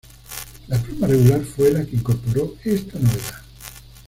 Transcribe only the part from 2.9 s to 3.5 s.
novedad.